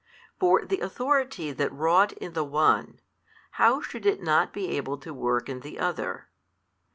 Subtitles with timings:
[0.39, 3.01] For the Authority that wrought in the one,
[3.61, 6.27] how should it not be able to work in the other?